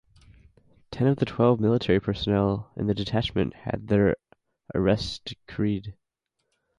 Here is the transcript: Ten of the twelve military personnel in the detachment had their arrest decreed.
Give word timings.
Ten 0.89 1.05
of 1.05 1.17
the 1.17 1.27
twelve 1.27 1.59
military 1.59 1.99
personnel 1.99 2.71
in 2.75 2.87
the 2.87 2.95
detachment 2.95 3.53
had 3.53 3.87
their 3.87 4.15
arrest 4.73 5.25
decreed. 5.25 5.93